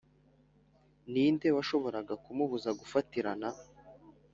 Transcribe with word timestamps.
ninde 1.11 1.47
washoboraga 1.57 2.13
kumubuza 2.23 2.69
gufatirana 2.79 3.47